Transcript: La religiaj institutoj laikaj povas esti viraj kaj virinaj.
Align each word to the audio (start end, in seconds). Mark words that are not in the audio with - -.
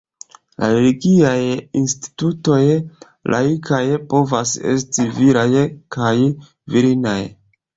La 0.61 0.67
religiaj 0.75 1.33
institutoj 1.81 2.61
laikaj 3.35 3.83
povas 4.15 4.55
esti 4.73 5.07
viraj 5.19 5.47
kaj 5.99 6.17
virinaj. 6.75 7.19